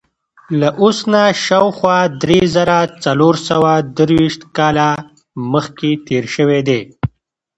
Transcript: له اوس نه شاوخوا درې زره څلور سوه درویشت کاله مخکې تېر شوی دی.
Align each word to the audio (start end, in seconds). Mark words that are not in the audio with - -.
له 0.59 0.69
اوس 0.81 0.97
نه 1.13 1.23
شاوخوا 1.45 1.97
درې 2.21 2.39
زره 2.55 2.77
څلور 3.03 3.35
سوه 3.49 3.71
درویشت 3.97 4.41
کاله 4.57 4.89
مخکې 5.53 5.89
تېر 6.07 6.23
شوی 6.35 6.61
دی. 6.67 6.81